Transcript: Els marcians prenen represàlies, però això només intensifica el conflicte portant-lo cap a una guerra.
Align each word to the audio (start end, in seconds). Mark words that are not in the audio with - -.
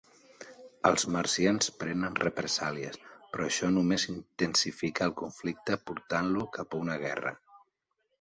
Els 0.89 1.03
marcians 1.15 1.67
prenen 1.81 2.15
represàlies, 2.23 2.97
però 3.35 3.45
això 3.49 3.69
només 3.75 4.05
intensifica 4.13 5.05
el 5.09 5.13
conflicte 5.21 5.77
portant-lo 5.91 6.47
cap 6.57 6.75
a 6.79 6.81
una 6.87 6.97
guerra. 7.05 7.35